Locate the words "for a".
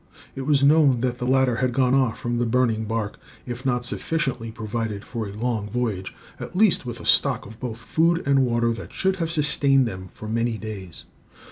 5.05-5.31